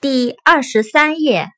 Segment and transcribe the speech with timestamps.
[0.00, 1.50] 第二十三页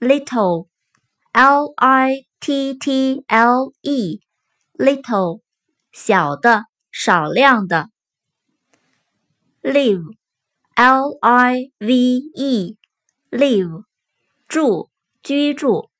[0.00, 5.40] ，little，l i t t l e，little，
[5.92, 7.90] 小的，少量的。
[9.62, 11.94] live，l i v
[12.34, 13.84] e，live，
[14.48, 14.88] 住，
[15.22, 15.90] 居住。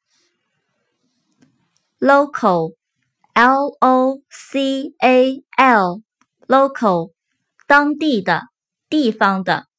[2.01, 7.13] local，l o c a l，local，
[7.69, 8.49] 当地的，
[8.89, 9.72] 地方的。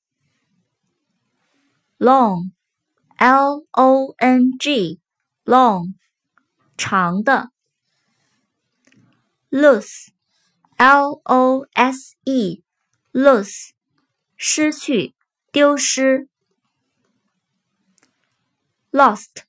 [1.98, 2.52] long,
[3.16, 5.01] l o n g,
[5.45, 5.95] long,
[6.77, 7.51] 长的。
[9.51, 10.12] loose,
[10.77, 12.62] l o s e,
[13.12, 13.70] loose,
[14.37, 15.15] 失去，
[15.51, 16.29] 丢失。
[18.91, 19.45] lost,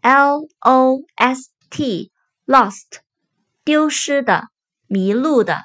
[0.00, 2.10] l o s t,
[2.46, 3.00] lost,
[3.64, 4.48] 丢失的，
[4.86, 5.64] 迷路的。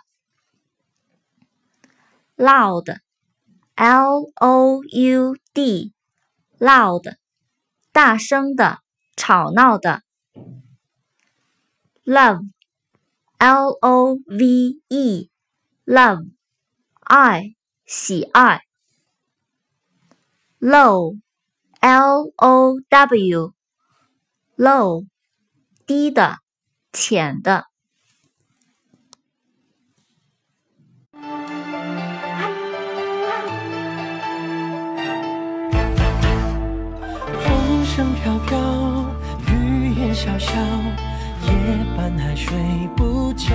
[2.42, 3.00] loud,
[3.76, 5.94] l o u d
[6.59, 7.17] loud，
[7.93, 8.81] 大声的，
[9.17, 10.03] 吵闹的。
[12.05, 16.31] love，l o v e，love，
[17.01, 18.63] 爱，喜爱。
[20.61, 23.53] low，l o w，low，
[25.87, 26.39] 低的，
[26.93, 27.67] 浅的。
[37.97, 38.59] 声飘飘，
[39.49, 40.53] 雨也潇潇，
[41.47, 41.51] 夜
[41.97, 42.55] 半还睡
[42.95, 43.55] 不着。